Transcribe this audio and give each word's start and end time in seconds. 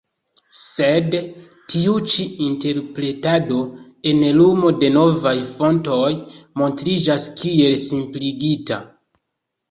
Sed 0.57 1.15
tiu 1.73 1.91
ĉi 2.13 2.23
interpretado 2.45 3.57
en 4.11 4.23
lumo 4.37 4.71
de 4.83 4.89
novaj 4.95 5.33
fontoj 5.49 6.09
montriĝas 6.63 7.27
kiel 7.43 7.77
simpligita. 7.83 8.81